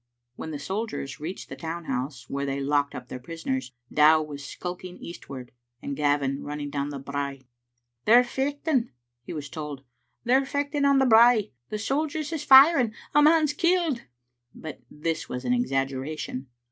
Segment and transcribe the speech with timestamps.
[0.35, 4.43] When the soldiers reached the town house, where they locked up their prisoners, Dow was
[4.43, 7.43] skulking east ward, and Gavin running down the brae.
[8.05, 8.89] "They're fechting,"
[9.21, 9.83] he was told,
[10.23, 14.01] "they're fechting on the brae, the sojers is firing, a man's killed!"
[14.55, 16.47] But this was an exaggeration.